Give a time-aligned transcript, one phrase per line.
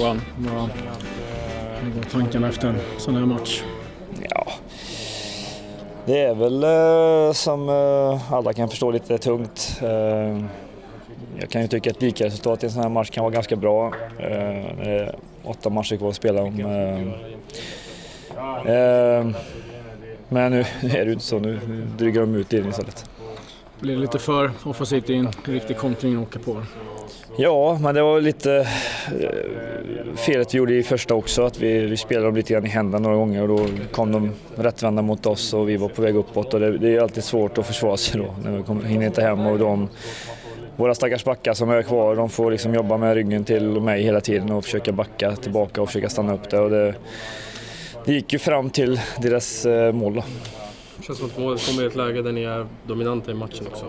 [0.00, 3.62] Johan, vad går tankarna efter en sån här match?
[4.30, 4.46] Ja,
[6.06, 9.78] det är väl eh, som eh, alla kan förstå lite tungt.
[9.82, 10.44] Eh,
[11.38, 13.56] jag kan ju tycka att lika resultat i en sån här match kan vara ganska
[13.56, 13.92] bra.
[14.18, 14.24] Det
[14.84, 16.56] är åtta matcher kvar att spela om.
[20.28, 21.60] Men nu är det inte så, nu
[21.98, 23.10] drygar de ut in istället.
[23.80, 26.62] Blir lite för offensivt in, riktig kontring åka på?
[27.42, 28.68] Ja, men det var lite
[29.20, 32.68] eh, felet vi gjorde i första också, att vi, vi spelade dem lite grann i
[32.68, 36.16] händerna några gånger och då kom de rättvända mot oss och vi var på väg
[36.16, 39.22] uppåt och det, det är alltid svårt att försvara sig då när vi hinner inte
[39.22, 39.88] hem och de
[40.76, 44.20] våra stackars backar som är kvar, de får liksom jobba med ryggen till mig hela
[44.20, 46.58] tiden och försöka backa tillbaka och försöka stanna upp det.
[46.58, 46.94] Och det,
[48.04, 50.24] det gick ju fram till deras eh, mål då.
[50.96, 53.66] Det känns som att målet kommer i ett läge där ni är dominanta i matchen
[53.66, 53.84] också.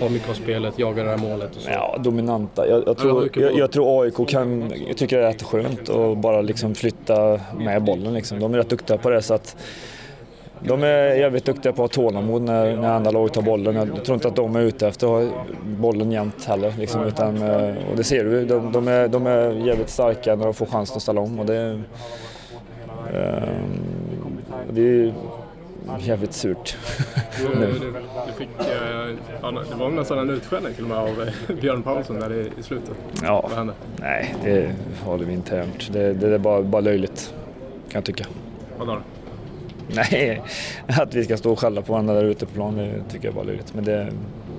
[0.00, 1.70] Har mycket av spelet, jagar det här målet och så.
[1.70, 2.68] Ja, dominanta.
[2.68, 6.18] Jag, jag, tror, jag, jag tror AIK kan, jag tycker det är rätt skönt att
[6.18, 8.14] bara liksom flytta med bollen.
[8.14, 8.40] Liksom.
[8.40, 9.22] De är rätt duktiga på det.
[9.22, 9.56] Så att
[10.60, 13.74] de är jävligt duktiga på att ha tålamod när, när andra lag tar bollen.
[13.74, 16.74] Jag tror inte att de är ute efter att ha bollen jämt heller.
[16.78, 20.44] Liksom, utan, eh, och det ser du, de, de, är, de är jävligt starka när
[20.44, 21.40] de får chansen att ställa om.
[21.40, 21.80] Och det,
[23.12, 24.38] um,
[24.70, 25.12] det är
[26.00, 26.76] jävligt surt.
[27.40, 27.92] Du, du,
[28.26, 28.48] du fick,
[29.42, 31.28] ja, det var nästan en utskällning till och med av
[31.60, 32.94] Björn Paulsson där i, i slutet.
[33.22, 33.72] Ja, Vad hände?
[34.00, 34.72] nej, det
[35.04, 35.92] håller vi internt.
[35.92, 37.34] Det, det är bara, bara löjligt,
[37.88, 38.24] kan jag tycka.
[38.78, 39.00] Vadå då?
[39.94, 40.42] Nej,
[40.86, 43.34] att vi ska stå och skälla på varandra där ute på plan, det tycker jag
[43.34, 43.74] bara är löjligt.
[43.74, 44.08] Men det,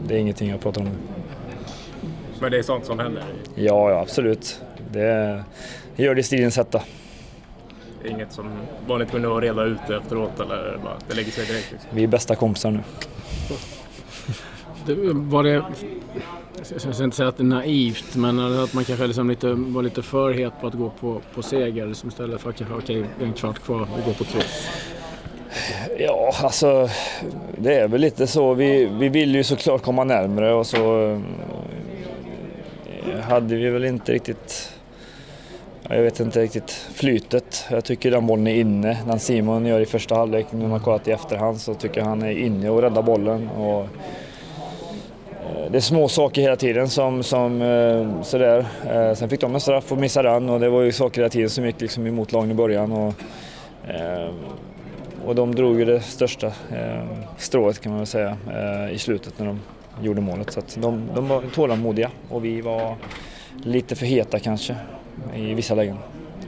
[0.07, 0.93] det är ingenting jag pratar om nu.
[2.41, 3.23] Men det är sånt som händer?
[3.55, 4.61] Ja, ja absolut.
[4.91, 5.43] Det,
[5.95, 6.81] det gör det i stridens hetta.
[8.05, 8.45] Inget som
[8.87, 11.71] var ni tvungna att reda ut efteråt eller bara, det lägger sig direkt?
[11.71, 11.89] Liksom.
[11.93, 12.79] Vi är bästa kompisar nu.
[14.85, 15.63] Det, var det,
[16.71, 19.81] jag ska inte säga att det är naivt, men att man kanske liksom lite, var
[19.81, 23.05] lite för het på att gå på, på seger liksom istället för att kanske, okej,
[23.21, 24.69] är en kvart kvar, vi går på kryss.
[25.99, 26.89] Ja, alltså
[27.57, 28.53] det är väl lite så.
[28.53, 31.11] Vi, vi vill ju såklart komma närmre och så
[33.05, 34.76] eh, hade vi väl inte riktigt
[35.89, 37.65] jag vet inte riktigt flytet.
[37.71, 38.97] Jag tycker den bollen är inne.
[39.05, 42.21] Den Simon gör i första halvlek, när man kollat i efterhand, så tycker jag han
[42.21, 43.49] är inne och räddar bollen.
[43.49, 48.65] Och eh, det är små saker hela tiden som, som eh, sådär.
[48.89, 51.29] Eh, sen fick de en straff och missade den och det var ju saker hela
[51.29, 52.91] tiden som gick liksom emot lagen i början.
[52.91, 53.13] Och,
[55.25, 56.51] och de drog ju det största
[57.37, 58.37] strået kan man väl säga
[58.91, 59.59] i slutet när de
[60.01, 60.51] gjorde målet.
[60.51, 62.95] Så de, de var tålamodiga och vi var
[63.63, 64.75] lite för heta kanske
[65.35, 65.97] i vissa lägen.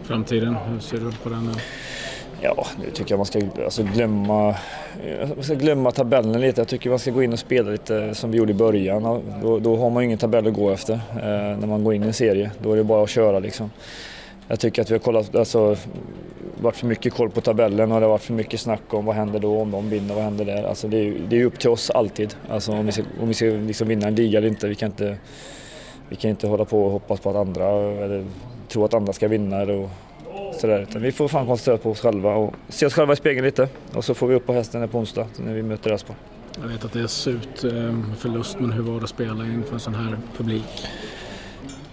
[0.03, 1.51] Framtiden, hur ser du på den nu?
[2.41, 4.55] Ja, nu tycker jag man ska alltså, glömma,
[5.35, 6.61] man ska glömma tabellen lite.
[6.61, 9.23] Jag tycker man ska gå in och spela lite som vi gjorde i början.
[9.41, 12.03] Då, då har man ju ingen tabell att gå efter eh, när man går in
[12.03, 12.51] i en serie.
[12.63, 13.71] Då är det bara att köra liksom.
[14.47, 15.75] Jag tycker att vi har kollat, alltså,
[16.61, 19.15] varit för mycket koll på tabellen och det har varit för mycket snack om vad
[19.15, 20.63] händer då om de vinner, vad händer där?
[20.63, 23.33] Alltså, det är det är upp till oss alltid, alltså, om vi ska, om vi
[23.33, 24.67] ska liksom vinna en liga eller inte.
[24.67, 25.17] Vi kan inte,
[26.09, 27.65] vi kan inte hålla på och hoppas på att andra,
[28.03, 28.25] eller
[28.69, 29.89] tro att andra ska vinna och
[30.59, 30.79] sådär.
[30.81, 33.67] Utan vi får fan koncentrera på oss själva och se oss själva i spegeln lite.
[33.93, 36.17] Och så får vi upp på hästen på onsdag när vi möter Elfsborg.
[36.61, 39.73] Jag vet att det är surt eh, förlust, men hur var det att spela inför
[39.73, 40.87] en sån här publik?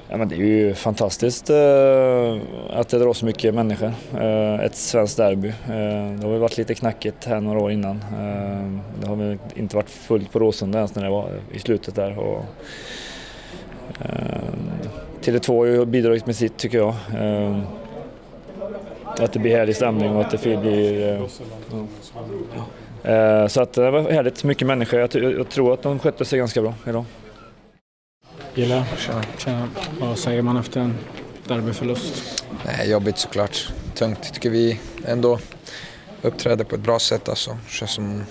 [0.08, 2.36] Ja, men det är ju fantastiskt eh,
[2.70, 3.92] att det drar så mycket människor.
[4.14, 5.52] Eh, ett svenskt derby.
[5.66, 8.04] det har väl varit lite knackigt här några år innan.
[9.00, 12.18] det har väl inte varit fullt på Råsunda ens när det var i slutet där.
[12.18, 12.44] Och,
[15.26, 16.94] Tele2 har ju bidragit med sitt tycker jag.
[17.14, 17.62] Eh,
[19.06, 21.08] att det blir härlig stämning och att det blir...
[23.02, 25.00] Eh, eh, så att det var härligt, mycket människor.
[25.00, 27.04] Jag, jag tror att de skötte sig ganska bra idag.
[28.54, 28.84] Gilla,
[29.38, 29.68] tjena.
[30.00, 30.94] Vad säger man efter en
[31.48, 32.44] derbyförlust?
[32.64, 33.72] Nej, jobbigt såklart.
[33.94, 34.34] Tungt.
[34.34, 35.38] Tycker vi ändå
[36.22, 37.28] uppträdde på ett bra sätt.
[37.28, 37.58] Alltså.
[37.68, 38.22] Känns som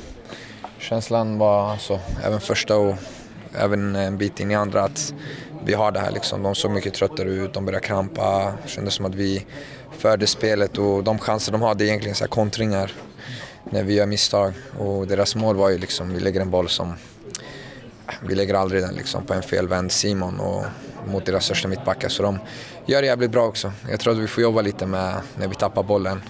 [0.79, 2.95] känslan var, alltså, även första och
[3.57, 5.13] även en bit in i andra, att
[5.65, 6.43] vi har det här liksom.
[6.43, 8.53] De såg mycket tröttare ut, de började krampa.
[8.63, 9.45] Det kändes som att vi
[9.97, 12.91] förde spelet och de chanser de hade egentligen så här kontringar
[13.63, 14.53] när vi gör misstag.
[14.79, 16.93] Och deras mål var ju liksom, vi lägger en boll som...
[18.27, 20.63] Vi lägger aldrig den liksom på en felvänd Simon och
[21.07, 22.09] mot deras största mittbackar.
[22.09, 22.39] Så de
[22.85, 23.71] gör det jävligt bra också.
[23.89, 26.21] Jag tror att vi får jobba lite med när vi tappar bollen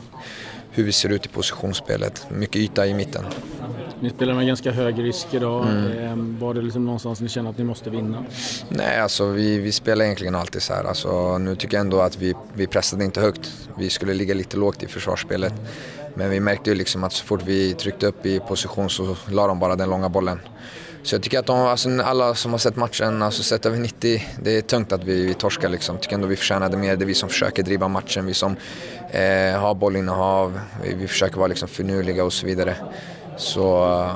[0.71, 2.27] hur vi ser ut i positionsspelet.
[2.29, 3.25] Mycket yta i mitten.
[3.99, 5.67] Ni spelar med ganska hög risk idag.
[5.67, 5.97] Mm.
[5.97, 8.25] Ehm, var det liksom någonstans ni känner att ni måste vinna?
[8.69, 10.83] Nej, alltså vi, vi spelar egentligen alltid så här.
[10.83, 13.51] Alltså, nu tycker jag ändå att vi, vi pressade inte högt.
[13.77, 15.53] Vi skulle ligga lite lågt i försvarsspelet.
[16.13, 19.47] Men vi märkte ju liksom att så fort vi tryckte upp i position så la
[19.47, 20.39] de bara den långa bollen.
[21.03, 24.23] Så jag tycker att de, alltså, alla som har sett matchen, alltså sett över 90,
[24.43, 25.97] det är tungt att vi, vi torskar liksom.
[25.97, 26.95] Tycker ändå vi förtjänade mer.
[26.95, 28.55] Det är vi som försöker driva matchen, vi som
[29.11, 32.75] eh, har bollinnehav, vi, vi försöker vara liksom finurliga och så vidare.
[33.37, 33.61] Så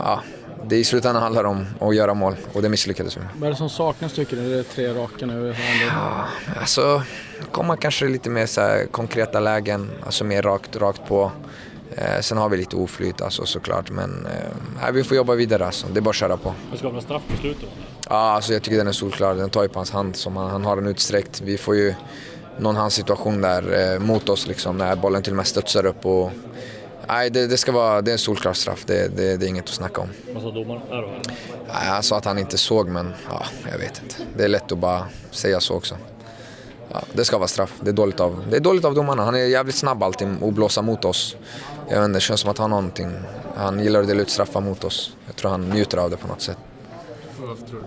[0.04, 0.24] ja,
[0.66, 3.30] det i slutändan handlar om att göra mål och det misslyckades vi med.
[3.38, 4.54] Vad är det som saknas tycker du?
[4.54, 5.56] Är det tre raka nu?
[5.88, 6.26] Ja,
[6.60, 7.04] alltså
[7.52, 11.32] komma kanske lite mer så konkreta lägen, alltså mer rakt, rakt på.
[11.96, 14.28] Eh, sen har vi lite oflyt alltså, såklart, men
[14.84, 15.66] eh, vi får jobba vidare.
[15.66, 15.88] Alltså.
[15.88, 16.54] Det är bara att köra på.
[16.72, 17.70] Det ska vara straff på slutet?
[18.10, 19.36] Ja, alltså, jag tycker den är solklar.
[19.36, 21.42] Den tar ju på hans hand, som han, han har den utsträckt.
[21.42, 21.94] Vi får ju
[22.58, 26.06] någon handsituation där eh, mot oss, liksom, när bollen till och med studsar upp.
[26.06, 26.32] Och,
[27.10, 28.84] nej, det, det, ska vara, det är en solklar straff.
[28.86, 30.10] Det, det, det är inget att snacka om.
[30.34, 30.82] Vad sa domaren?
[31.68, 34.16] Han sa att han inte såg, men ja, jag vet inte.
[34.38, 35.96] Det är lätt att bara säga så också.
[36.92, 37.74] Ja, det ska vara straff.
[37.82, 39.24] Det är, dåligt av, det är dåligt av domarna.
[39.24, 41.36] Han är jävligt snabb alltid att blåsa mot oss.
[41.90, 43.12] Jag vet inte, det känns som att han har någonting.
[43.56, 45.16] Han gillar att dela ut straffar mot oss.
[45.28, 46.58] Jag tror han njuter av det på något sätt.
[47.40, 47.86] Varför tror du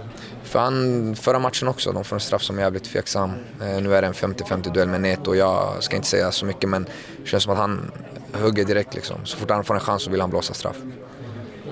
[0.49, 3.31] För han, förra matchen också, de får en straff som är jävligt tveksam.
[3.61, 5.35] Eh, nu är det en 50-50 duell med Neto.
[5.35, 6.87] Jag ska inte säga så mycket men
[7.23, 7.91] det känns som att han
[8.41, 9.17] hugger direkt liksom.
[9.25, 10.77] Så fort han får en chans så vill han blåsa straff.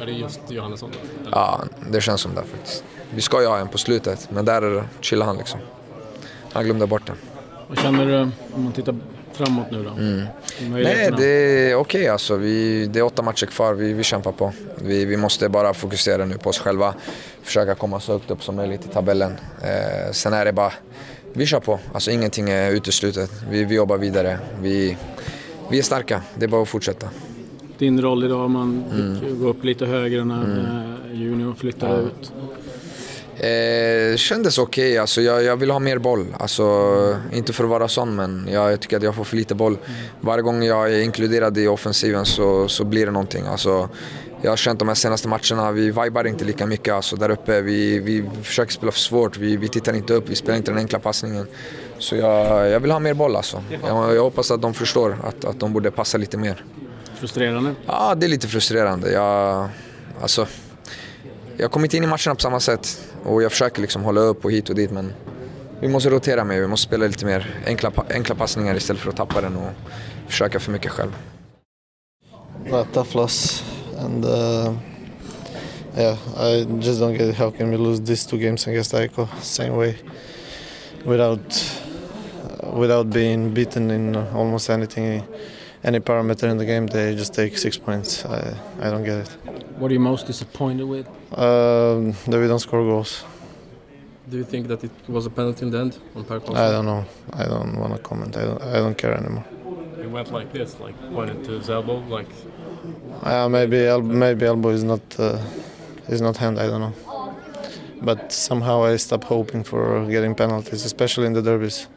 [0.00, 0.90] Är det just Johannesson?
[1.20, 1.30] Eller?
[1.30, 2.84] Ja, det känns som det faktiskt.
[3.14, 5.60] Vi ska ju ha en på slutet, men där chillar han liksom.
[6.52, 7.16] Han glömde bort den.
[7.68, 8.20] Vad känner du
[8.54, 8.96] om man tittar
[9.32, 9.90] framåt nu då?
[9.90, 10.26] Mm.
[10.60, 12.36] Nej, det är okej okay, alltså.
[12.36, 14.52] Vi, det är åtta matcher kvar, vi, vi kämpar på.
[14.78, 16.94] Vi, vi måste bara fokusera nu på oss själva.
[17.42, 19.36] Försöka komma så högt upp som möjligt i tabellen.
[19.62, 20.72] Eh, sen är det bara,
[21.32, 21.78] vi kör på.
[21.94, 23.30] Alltså ingenting är uteslutet.
[23.50, 24.38] Vi, vi jobbar vidare.
[24.60, 24.96] Vi,
[25.70, 27.08] vi är starka, det är bara att fortsätta.
[27.78, 29.40] Din roll idag, man fick mm.
[29.43, 31.20] gå upp lite högre när mm.
[31.20, 32.00] Junior flyttade ja.
[32.00, 32.32] ut.
[33.40, 34.99] Eh, kändes okej, okay.
[34.99, 36.26] alltså, jag, jag, vill ha mer boll.
[36.38, 36.64] Alltså,
[37.32, 39.78] inte för att vara sån, men jag, jag tycker att jag får för lite boll.
[40.20, 43.46] Varje gång jag är inkluderad i offensiven så, så blir det någonting.
[43.46, 43.88] Alltså,
[44.43, 47.61] jag har känt de här senaste matcherna, vi vibar inte lika mycket alltså, där uppe.
[47.61, 50.78] Vi, vi försöker spela för svårt, vi, vi tittar inte upp, vi spelar inte den
[50.78, 51.46] enkla passningen.
[52.00, 53.62] Så jag, jag vill ha mer boll alltså.
[53.82, 56.64] Jag, jag hoppas att de förstår att, att de borde passa lite mer.
[57.14, 57.75] Frustrerande?
[57.87, 59.12] Ja, det är lite frustrerande.
[59.12, 59.69] Jag,
[60.23, 60.47] alltså,
[61.56, 64.44] jag har kommit in i matcherna på samma sätt och jag försöker liksom hålla upp
[64.44, 65.12] och hit och dit men
[65.81, 69.17] vi måste rotera mer, vi måste spela lite mer enkla, enkla passningar istället för att
[69.17, 69.70] tappa den och
[70.29, 71.17] försöka för mycket själv.
[72.73, 73.64] A tough loss
[73.99, 74.73] and uh,
[75.97, 77.37] yeah, I just don't get it.
[77.37, 79.94] How can we lose these two games against Aiko same way
[81.05, 81.79] without
[82.72, 85.22] without being beaten in almost anything,
[85.82, 86.87] any parameter in the game?
[86.87, 88.25] They just take six points.
[88.25, 89.28] I, I don't get it.
[89.78, 91.06] What are you most disappointed with?
[91.37, 93.25] Um, that we don't score goals.
[94.28, 96.87] Do you think that it was a penalty in the end on Per I don't
[96.87, 97.05] know.
[97.32, 98.37] I don't want to comment.
[98.37, 99.44] I don't, I don't care anymore.
[99.99, 102.28] It went like this, like pointed to his elbow, like.
[103.23, 105.38] Uh, maybe el maybe elbow is not uh,
[106.08, 106.61] is not hand.
[106.61, 106.94] I don't know.
[108.02, 111.88] But somehow I stop hoping for getting penalties, especially in the derbies.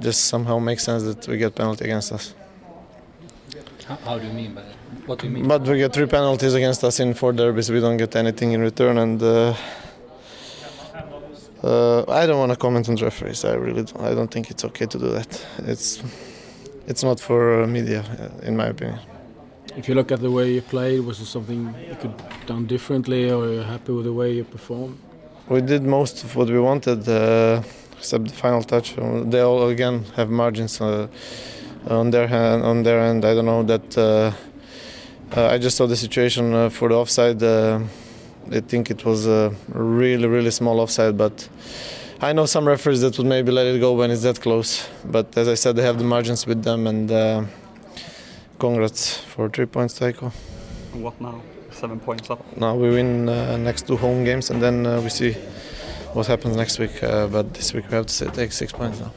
[0.00, 2.34] Just somehow makes sense that we get penalty against us.
[3.86, 4.76] How, how do you mean by that?
[5.06, 5.48] What do you mean?
[5.48, 7.70] But we get three penalties against us in four derbies.
[7.70, 9.54] We don't get anything in return, and uh,
[11.62, 13.44] uh, I don't want to comment on referees.
[13.44, 14.00] I really don't.
[14.00, 15.46] I don't think it's okay to do that.
[15.58, 16.02] It's
[16.86, 19.00] it's not for media, uh, in my opinion.
[19.76, 22.14] If you look at the way you played, was there something you could
[22.46, 24.98] done differently, or are you happy with the way you performed?
[25.48, 27.62] We did most of what we wanted, uh,
[28.00, 28.96] except the final touch.
[29.30, 31.06] They all again have margins uh,
[31.86, 33.24] on their hand, on their end.
[33.24, 34.32] I don't know that uh,
[35.36, 37.42] uh, I just saw the situation uh, for the offside.
[37.42, 37.80] Uh,
[38.50, 41.48] I think it was a really, really small offside, but
[42.20, 44.88] I know some referees that would maybe let it go when it's that close.
[45.04, 47.44] But as I said, they have the margins with them, and uh,
[48.58, 50.32] congrats for three points, Taiko.
[50.94, 51.42] What now?
[51.70, 52.40] Seven points up.
[52.56, 55.36] Now we win uh, next two home games, and then uh, we see
[56.14, 57.02] what happens next week.
[57.02, 59.12] Uh, but this week we have to take six points now.